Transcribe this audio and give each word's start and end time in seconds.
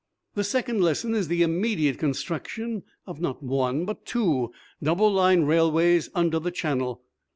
"The 0.33 0.43
second 0.43 0.81
lesson 0.81 1.13
is 1.13 1.27
the 1.27 1.43
immediate 1.43 1.99
construction 1.99 2.81
of 3.05 3.21
not 3.21 3.43
one 3.43 3.85
but 3.85 4.03
two 4.03 4.51
double 4.81 5.13
lined 5.13 5.47
railways 5.47 6.09
under 6.15 6.39
the 6.39 6.49
Channel. 6.49 7.03